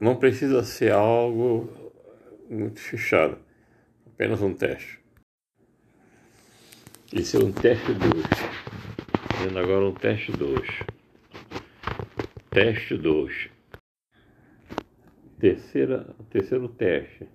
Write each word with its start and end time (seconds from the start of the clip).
não 0.00 0.16
precisa 0.16 0.62
ser 0.62 0.92
algo 0.92 1.68
muito 2.48 2.80
fechado, 2.80 3.38
apenas 4.06 4.40
um 4.40 4.54
teste. 4.54 4.98
Esse 7.12 7.36
é 7.36 7.40
um 7.40 7.52
teste 7.52 7.94
2. 7.94 8.12
Fazendo 9.32 9.54
tá 9.54 9.60
agora 9.60 9.86
um 9.86 9.94
teste 9.94 10.32
2. 10.32 10.68
Teste 12.50 12.96
2. 12.96 13.50
Terceira, 15.38 16.14
terceiro 16.28 16.68
teste. 16.68 17.26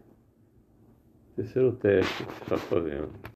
Terceiro 1.36 1.72
teste 1.74 2.24
que 2.24 2.44
está 2.44 2.58
fazendo. 2.58 3.33